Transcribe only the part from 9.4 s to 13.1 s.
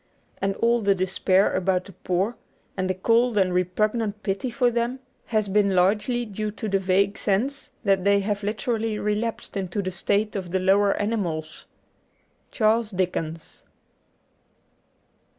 into the state of the lower animals. ^Charles